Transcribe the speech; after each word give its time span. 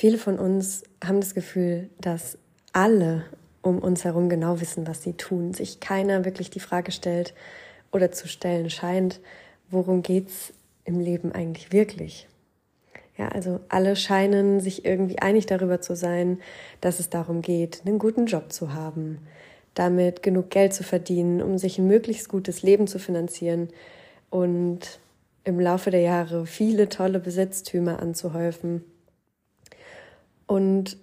Viele 0.00 0.16
von 0.16 0.38
uns 0.38 0.84
haben 1.04 1.18
das 1.18 1.34
Gefühl, 1.34 1.90
dass 2.00 2.38
alle 2.72 3.24
um 3.62 3.80
uns 3.80 4.04
herum 4.04 4.28
genau 4.28 4.60
wissen, 4.60 4.86
was 4.86 5.02
sie 5.02 5.14
tun, 5.14 5.54
sich 5.54 5.80
keiner 5.80 6.24
wirklich 6.24 6.50
die 6.50 6.60
Frage 6.60 6.92
stellt 6.92 7.34
oder 7.90 8.12
zu 8.12 8.28
stellen 8.28 8.70
scheint, 8.70 9.18
worum 9.70 10.02
geht's 10.04 10.52
im 10.84 11.00
Leben 11.00 11.32
eigentlich 11.32 11.72
wirklich? 11.72 12.28
Ja, 13.16 13.30
also 13.30 13.58
alle 13.70 13.96
scheinen 13.96 14.60
sich 14.60 14.84
irgendwie 14.84 15.18
einig 15.18 15.46
darüber 15.46 15.80
zu 15.80 15.96
sein, 15.96 16.38
dass 16.80 17.00
es 17.00 17.10
darum 17.10 17.42
geht, 17.42 17.82
einen 17.84 17.98
guten 17.98 18.26
Job 18.26 18.52
zu 18.52 18.74
haben, 18.74 19.18
damit 19.74 20.22
genug 20.22 20.50
Geld 20.50 20.74
zu 20.74 20.84
verdienen, 20.84 21.42
um 21.42 21.58
sich 21.58 21.76
ein 21.76 21.88
möglichst 21.88 22.28
gutes 22.28 22.62
Leben 22.62 22.86
zu 22.86 23.00
finanzieren 23.00 23.68
und 24.30 25.00
im 25.42 25.58
Laufe 25.58 25.90
der 25.90 26.02
Jahre 26.02 26.46
viele 26.46 26.88
tolle 26.88 27.18
Besitztümer 27.18 28.00
anzuhäufen. 28.00 28.84
Und 30.48 30.96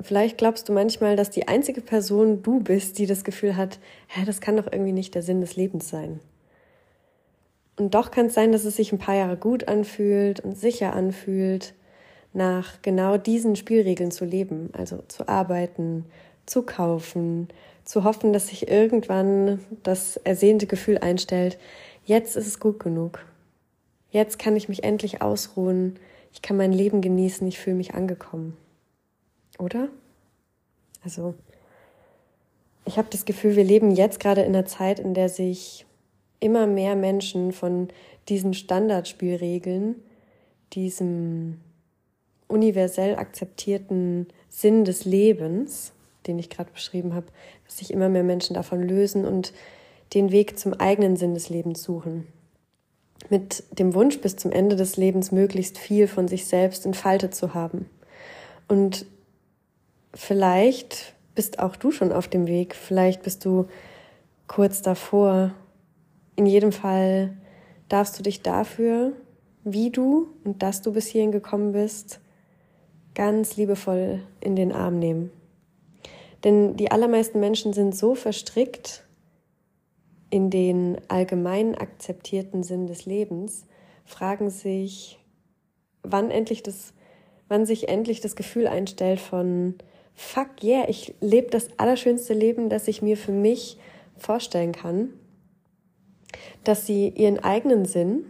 vielleicht 0.00 0.38
glaubst 0.38 0.68
du 0.68 0.72
manchmal, 0.72 1.16
dass 1.16 1.30
die 1.30 1.48
einzige 1.48 1.80
Person 1.80 2.42
du 2.42 2.60
bist, 2.60 2.98
die 2.98 3.06
das 3.06 3.24
Gefühl 3.24 3.56
hat, 3.56 3.80
hä, 4.06 4.20
das 4.24 4.40
kann 4.40 4.56
doch 4.56 4.70
irgendwie 4.70 4.92
nicht 4.92 5.16
der 5.16 5.22
Sinn 5.22 5.40
des 5.40 5.56
Lebens 5.56 5.88
sein. 5.88 6.20
Und 7.76 7.94
doch 7.94 8.10
kann 8.10 8.26
es 8.26 8.34
sein, 8.34 8.52
dass 8.52 8.64
es 8.64 8.76
sich 8.76 8.92
ein 8.92 8.98
paar 8.98 9.16
Jahre 9.16 9.38
gut 9.38 9.66
anfühlt 9.66 10.40
und 10.40 10.56
sicher 10.56 10.92
anfühlt, 10.92 11.74
nach 12.32 12.82
genau 12.82 13.16
diesen 13.16 13.56
Spielregeln 13.56 14.10
zu 14.10 14.24
leben, 14.24 14.68
also 14.74 15.02
zu 15.08 15.28
arbeiten, 15.28 16.04
zu 16.46 16.62
kaufen, 16.62 17.48
zu 17.84 18.04
hoffen, 18.04 18.32
dass 18.32 18.48
sich 18.48 18.68
irgendwann 18.68 19.64
das 19.82 20.18
ersehnte 20.18 20.66
Gefühl 20.66 20.98
einstellt, 20.98 21.58
jetzt 22.04 22.36
ist 22.36 22.46
es 22.46 22.60
gut 22.60 22.78
genug. 22.78 23.24
Jetzt 24.10 24.38
kann 24.38 24.56
ich 24.56 24.68
mich 24.68 24.84
endlich 24.84 25.22
ausruhen, 25.22 25.98
ich 26.32 26.42
kann 26.42 26.56
mein 26.56 26.72
Leben 26.72 27.00
genießen, 27.00 27.46
ich 27.48 27.58
fühle 27.58 27.76
mich 27.76 27.94
angekommen. 27.94 28.56
Oder? 29.60 29.88
Also, 31.04 31.34
ich 32.84 32.98
habe 32.98 33.08
das 33.10 33.24
Gefühl, 33.24 33.56
wir 33.56 33.64
leben 33.64 33.90
jetzt 33.90 34.20
gerade 34.20 34.40
in 34.42 34.54
einer 34.54 34.66
Zeit, 34.66 34.98
in 34.98 35.14
der 35.14 35.28
sich 35.28 35.86
immer 36.40 36.66
mehr 36.66 36.96
Menschen 36.96 37.52
von 37.52 37.88
diesen 38.28 38.54
Standardspielregeln, 38.54 39.96
diesem 40.72 41.60
universell 42.48 43.16
akzeptierten 43.16 44.26
Sinn 44.48 44.84
des 44.84 45.04
Lebens, 45.04 45.92
den 46.26 46.38
ich 46.38 46.50
gerade 46.50 46.70
beschrieben 46.72 47.14
habe, 47.14 47.26
dass 47.66 47.78
sich 47.78 47.92
immer 47.92 48.08
mehr 48.08 48.24
Menschen 48.24 48.54
davon 48.54 48.82
lösen 48.82 49.24
und 49.24 49.52
den 50.14 50.32
Weg 50.32 50.58
zum 50.58 50.74
eigenen 50.74 51.16
Sinn 51.16 51.34
des 51.34 51.50
Lebens 51.50 51.82
suchen. 51.82 52.26
Mit 53.28 53.62
dem 53.78 53.94
Wunsch, 53.94 54.20
bis 54.20 54.36
zum 54.36 54.50
Ende 54.50 54.74
des 54.74 54.96
Lebens 54.96 55.30
möglichst 55.30 55.78
viel 55.78 56.08
von 56.08 56.26
sich 56.26 56.46
selbst 56.46 56.86
entfaltet 56.86 57.34
zu 57.34 57.54
haben. 57.54 57.88
Und 58.66 59.06
vielleicht 60.14 61.14
bist 61.34 61.58
auch 61.58 61.76
du 61.76 61.90
schon 61.90 62.12
auf 62.12 62.28
dem 62.28 62.46
Weg, 62.46 62.74
vielleicht 62.74 63.22
bist 63.22 63.44
du 63.44 63.66
kurz 64.46 64.82
davor 64.82 65.52
in 66.36 66.46
jedem 66.46 66.72
Fall 66.72 67.36
darfst 67.88 68.18
du 68.18 68.22
dich 68.22 68.42
dafür, 68.42 69.12
wie 69.62 69.90
du 69.90 70.28
und 70.44 70.62
dass 70.62 70.80
du 70.80 70.92
bis 70.92 71.06
hierhin 71.06 71.32
gekommen 71.32 71.72
bist, 71.72 72.20
ganz 73.14 73.56
liebevoll 73.56 74.22
in 74.40 74.56
den 74.56 74.72
Arm 74.72 74.98
nehmen. 74.98 75.30
Denn 76.44 76.76
die 76.76 76.90
allermeisten 76.90 77.40
Menschen 77.40 77.74
sind 77.74 77.94
so 77.94 78.14
verstrickt 78.14 79.04
in 80.30 80.48
den 80.48 80.98
allgemein 81.08 81.74
akzeptierten 81.74 82.62
Sinn 82.62 82.86
des 82.86 83.04
Lebens, 83.04 83.66
fragen 84.04 84.48
sich, 84.48 85.18
wann 86.02 86.30
endlich 86.30 86.62
das, 86.62 86.94
wann 87.48 87.66
sich 87.66 87.88
endlich 87.88 88.20
das 88.20 88.36
Gefühl 88.36 88.66
einstellt 88.66 89.20
von 89.20 89.74
Fuck 90.14 90.62
yeah, 90.62 90.88
ich 90.88 91.14
lebe 91.20 91.50
das 91.50 91.68
allerschönste 91.78 92.34
Leben, 92.34 92.68
das 92.68 92.88
ich 92.88 93.02
mir 93.02 93.16
für 93.16 93.32
mich 93.32 93.78
vorstellen 94.16 94.72
kann 94.72 95.14
dass 96.64 96.86
sie 96.86 97.08
ihren 97.08 97.38
eigenen 97.38 97.84
Sinn 97.84 98.26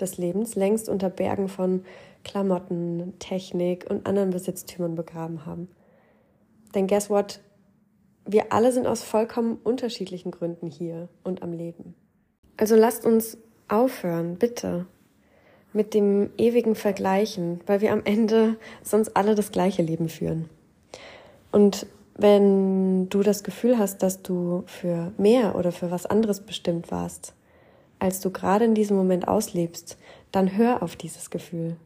des 0.00 0.18
Lebens 0.18 0.54
längst 0.54 0.88
unter 0.88 1.10
Bergen 1.10 1.48
von 1.48 1.84
Klamotten, 2.24 3.14
Technik 3.18 3.86
und 3.88 4.06
anderen 4.06 4.30
Besitztümern 4.30 4.94
begraben 4.94 5.46
haben. 5.46 5.68
Denn 6.74 6.86
guess 6.86 7.10
what? 7.10 7.40
Wir 8.26 8.52
alle 8.52 8.70
sind 8.72 8.86
aus 8.86 9.02
vollkommen 9.02 9.58
unterschiedlichen 9.64 10.30
Gründen 10.30 10.68
hier 10.68 11.08
und 11.24 11.42
am 11.42 11.52
Leben. 11.52 11.94
Also 12.56 12.76
lasst 12.76 13.06
uns 13.06 13.38
aufhören, 13.68 14.36
bitte, 14.36 14.86
mit 15.72 15.94
dem 15.94 16.30
ewigen 16.36 16.74
Vergleichen, 16.74 17.60
weil 17.66 17.80
wir 17.80 17.92
am 17.92 18.02
Ende 18.04 18.56
sonst 18.82 19.16
alle 19.16 19.34
das 19.34 19.52
gleiche 19.52 19.82
Leben 19.82 20.08
führen. 20.08 20.50
Und 21.52 21.86
wenn 22.14 23.08
du 23.08 23.22
das 23.22 23.42
Gefühl 23.42 23.78
hast, 23.78 24.02
dass 24.02 24.22
du 24.22 24.62
für 24.66 25.12
mehr 25.16 25.56
oder 25.56 25.72
für 25.72 25.90
was 25.90 26.06
anderes 26.06 26.40
bestimmt 26.40 26.90
warst, 26.90 27.34
als 27.98 28.20
du 28.20 28.30
gerade 28.30 28.64
in 28.64 28.74
diesem 28.74 28.96
Moment 28.96 29.28
auslebst, 29.28 29.96
dann 30.32 30.56
hör 30.56 30.82
auf 30.82 30.96
dieses 30.96 31.30
Gefühl. 31.30 31.76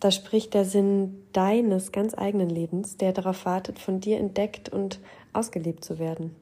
Da 0.00 0.10
spricht 0.10 0.54
der 0.54 0.64
Sinn 0.64 1.24
deines 1.32 1.90
ganz 1.90 2.16
eigenen 2.16 2.50
Lebens, 2.50 2.96
der 2.96 3.12
darauf 3.12 3.44
wartet, 3.44 3.78
von 3.78 4.00
dir 4.00 4.18
entdeckt 4.18 4.68
und 4.68 5.00
ausgelebt 5.32 5.84
zu 5.84 5.98
werden. 5.98 6.36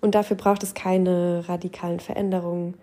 Und 0.00 0.14
dafür 0.14 0.36
braucht 0.36 0.62
es 0.62 0.74
keine 0.74 1.48
radikalen 1.48 2.00
Veränderungen 2.00 2.74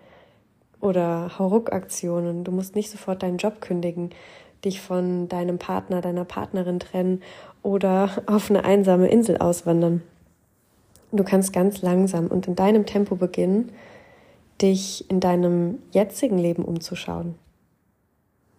oder 0.80 1.38
Hauruck-Aktionen. 1.38 2.44
Du 2.44 2.50
musst 2.50 2.74
nicht 2.74 2.90
sofort 2.90 3.22
deinen 3.22 3.36
Job 3.36 3.60
kündigen, 3.60 4.10
dich 4.64 4.80
von 4.80 5.28
deinem 5.28 5.58
Partner, 5.58 6.00
deiner 6.00 6.24
Partnerin 6.24 6.80
trennen 6.80 7.22
oder 7.62 8.22
auf 8.26 8.50
eine 8.50 8.64
einsame 8.64 9.08
Insel 9.08 9.38
auswandern. 9.38 10.02
Du 11.12 11.24
kannst 11.24 11.52
ganz 11.52 11.82
langsam 11.82 12.28
und 12.28 12.46
in 12.46 12.54
deinem 12.54 12.86
Tempo 12.86 13.16
beginnen 13.16 13.72
dich 14.60 15.08
in 15.10 15.20
deinem 15.20 15.78
jetzigen 15.90 16.38
Leben 16.38 16.64
umzuschauen. 16.64 17.34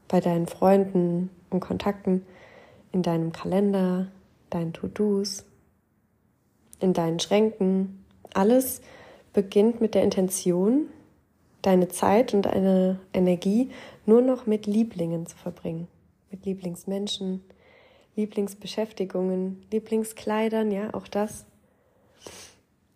Bei 0.07 0.19
deinen 0.19 0.47
Freunden 0.47 1.29
und 1.49 1.59
Kontakten, 1.59 2.25
in 2.91 3.03
deinem 3.03 3.31
Kalender, 3.31 4.07
deinen 4.49 4.73
To-Dos, 4.73 5.45
in 6.79 6.93
deinen 6.93 7.19
Schränken. 7.19 8.03
Alles 8.33 8.81
beginnt 9.33 9.79
mit 9.79 9.95
der 9.95 10.03
Intention, 10.03 10.87
deine 11.61 11.89
Zeit 11.89 12.33
und 12.33 12.43
deine 12.43 12.99
Energie 13.13 13.69
nur 14.05 14.21
noch 14.21 14.45
mit 14.45 14.65
Lieblingen 14.65 15.25
zu 15.25 15.37
verbringen. 15.37 15.87
Mit 16.31 16.45
Lieblingsmenschen, 16.45 17.43
Lieblingsbeschäftigungen, 18.15 19.63
Lieblingskleidern, 19.71 20.71
ja, 20.71 20.93
auch 20.93 21.07
das 21.07 21.45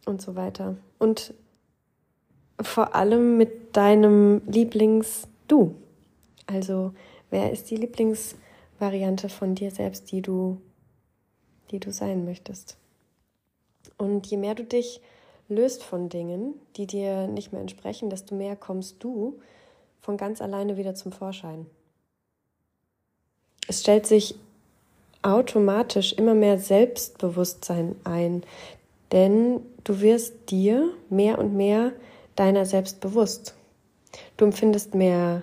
und 0.06 0.22
so 0.22 0.36
weiter. 0.36 0.78
Und 1.00 1.34
vor 2.62 2.96
allem 2.96 3.38
mit 3.38 3.76
deinem 3.76 4.42
Lieblings-Du. 4.48 5.76
Also, 6.48 6.94
wer 7.30 7.52
ist 7.52 7.70
die 7.70 7.76
Lieblingsvariante 7.76 9.30
von 9.30 9.56
dir 9.56 9.72
selbst, 9.72 10.12
die 10.12 10.22
du, 10.22 10.62
die 11.72 11.80
du 11.80 11.92
sein 11.92 12.24
möchtest? 12.26 12.78
Und 13.98 14.28
je 14.28 14.38
mehr 14.38 14.56
du 14.56 14.64
dich 14.64 15.02
löst 15.48 15.84
von 15.84 16.10
Dingen, 16.10 16.54
die 16.76 16.88
dir 16.88 17.28
nicht 17.28 17.52
mehr 17.52 17.62
entsprechen, 17.62 18.10
desto 18.10 18.36
mehr 18.36 18.56
kommst 18.56 19.04
du 19.04 19.40
von 20.02 20.18
ganz 20.18 20.42
alleine 20.42 20.78
wieder 20.78 20.96
zum 20.96 21.12
Vorschein. 21.12 21.66
Es 23.68 23.82
stellt 23.82 24.06
sich 24.06 24.36
automatisch 25.22 26.14
immer 26.14 26.36
mehr 26.36 26.60
Selbstbewusstsein 26.60 27.96
ein, 28.04 28.44
denn 29.12 29.62
du 29.84 30.02
wirst 30.02 30.52
dir 30.52 30.90
mehr 31.10 31.40
und 31.40 31.56
mehr 31.56 31.94
deiner 32.36 32.66
selbst 32.66 33.00
bewusst. 33.00 33.56
Du 34.38 34.46
empfindest 34.46 34.94
mehr 34.94 35.42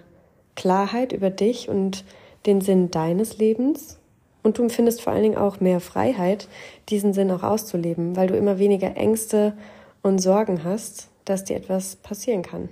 Klarheit 0.54 1.12
über 1.12 1.30
dich 1.30 1.68
und 1.68 2.04
den 2.46 2.60
Sinn 2.60 2.90
deines 2.90 3.38
Lebens 3.38 3.98
und 4.42 4.58
du 4.58 4.62
empfindest 4.62 5.02
vor 5.02 5.12
allen 5.12 5.22
Dingen 5.22 5.38
auch 5.38 5.60
mehr 5.60 5.80
Freiheit, 5.80 6.48
diesen 6.88 7.12
Sinn 7.12 7.30
auch 7.30 7.42
auszuleben, 7.42 8.16
weil 8.16 8.28
du 8.28 8.36
immer 8.36 8.58
weniger 8.58 8.96
Ängste 8.96 9.54
und 10.02 10.18
Sorgen 10.18 10.64
hast, 10.64 11.08
dass 11.24 11.44
dir 11.44 11.56
etwas 11.56 11.96
passieren 11.96 12.42
kann. 12.42 12.68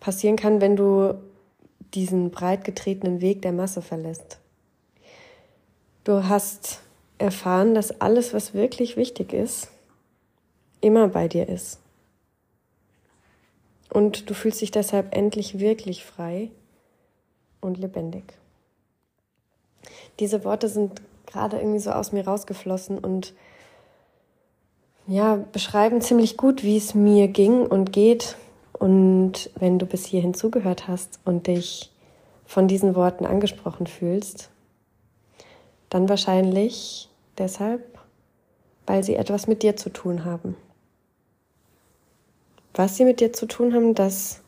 Passieren 0.00 0.36
kann, 0.36 0.60
wenn 0.60 0.76
du 0.76 1.14
diesen 1.94 2.30
breit 2.30 2.64
getretenen 2.64 3.20
Weg 3.20 3.42
der 3.42 3.52
Masse 3.52 3.82
verlässt. 3.82 4.38
Du 6.04 6.28
hast 6.28 6.80
erfahren, 7.18 7.74
dass 7.74 8.00
alles, 8.00 8.34
was 8.34 8.54
wirklich 8.54 8.96
wichtig 8.96 9.32
ist, 9.32 9.68
immer 10.80 11.08
bei 11.08 11.28
dir 11.28 11.48
ist. 11.48 11.80
Und 13.90 14.28
du 14.28 14.34
fühlst 14.34 14.60
dich 14.60 14.70
deshalb 14.70 15.16
endlich 15.16 15.58
wirklich 15.58 16.04
frei 16.04 16.50
und 17.60 17.78
lebendig. 17.78 18.34
Diese 20.20 20.44
Worte 20.44 20.68
sind 20.68 21.00
gerade 21.26 21.58
irgendwie 21.58 21.78
so 21.78 21.90
aus 21.90 22.12
mir 22.12 22.26
rausgeflossen 22.26 22.98
und 22.98 23.32
ja, 25.06 25.36
beschreiben 25.52 26.00
ziemlich 26.00 26.36
gut, 26.36 26.62
wie 26.62 26.76
es 26.76 26.94
mir 26.94 27.28
ging 27.28 27.66
und 27.66 27.92
geht. 27.92 28.36
Und 28.72 29.50
wenn 29.56 29.78
du 29.78 29.86
bis 29.86 30.04
hierhin 30.04 30.34
zugehört 30.34 30.88
hast 30.88 31.20
und 31.24 31.46
dich 31.46 31.92
von 32.44 32.68
diesen 32.68 32.94
Worten 32.94 33.24
angesprochen 33.26 33.86
fühlst, 33.86 34.50
Dann 35.88 36.08
wahrscheinlich 36.08 37.08
deshalb, 37.38 37.98
weil 38.86 39.04
sie 39.04 39.14
etwas 39.14 39.46
mit 39.46 39.62
dir 39.62 39.76
zu 39.76 39.90
tun 39.90 40.24
haben. 40.24 40.56
Was 42.74 42.96
sie 42.96 43.04
mit 43.04 43.20
dir 43.20 43.32
zu 43.32 43.46
tun 43.46 43.72
haben, 43.72 43.94
das 43.94 44.42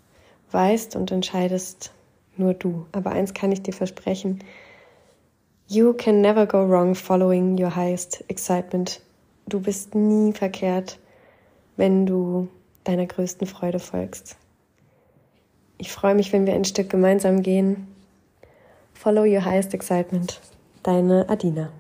weißt 0.51 0.97
und 0.97 1.11
entscheidest 1.11 1.93
nur 2.37 2.55
du. 2.55 2.87
Aber 2.93 3.13
eins 3.13 3.35
kann 3.35 3.53
ich 3.53 3.63
dir 3.63 3.73
versprechen. 3.73 4.41
You 5.69 5.93
can 5.93 6.21
never 6.21 6.47
go 6.47 6.69
wrong 6.69 6.95
following 6.95 7.59
your 7.59 7.75
highest 7.75 8.25
excitement. 8.29 9.01
Du 9.49 9.61
bist 9.61 9.95
nie 9.95 10.35
verkehrt, 10.35 10.99
wenn 11.79 12.05
du 12.05 12.49
deiner 12.85 13.07
größten 13.07 13.47
Freude 13.47 13.79
folgst. 13.79 14.37
Ich 15.79 15.91
freue 15.91 16.15
mich, 16.15 16.35
wenn 16.35 16.45
wir 16.45 16.53
ein 16.53 16.67
Stück 16.67 16.91
gemeinsam 16.91 17.43
gehen. 17.43 17.89
Follow 18.93 19.23
your 19.23 19.47
highest 19.47 19.73
excitement. 19.73 20.39
Deine 20.83 21.27
Adina. 21.31 21.71